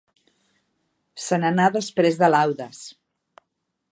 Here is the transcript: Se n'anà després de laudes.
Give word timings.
Se 1.25 1.39
n'anà 1.43 1.69
després 1.77 2.19
de 2.23 2.31
laudes. 2.37 2.83